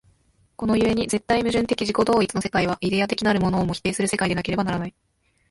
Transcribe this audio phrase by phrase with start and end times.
[0.55, 4.95] この故に絶対矛盾的自己同一の世界は、イデヤ的なるものをも否定する世界でなければならない。